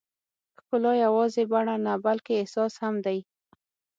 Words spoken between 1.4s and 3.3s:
بڼه نه، بلکې احساس هم دی.